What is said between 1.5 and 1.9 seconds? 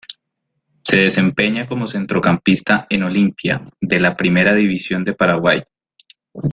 como